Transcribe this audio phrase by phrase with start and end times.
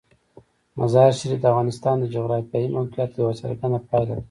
[0.79, 4.19] مزارشریف د افغانستان د جغرافیایي موقیعت یوه څرګنده پایله ده.